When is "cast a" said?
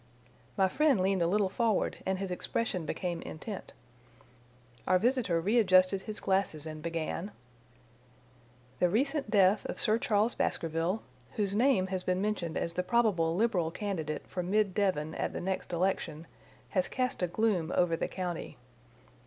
16.87-17.27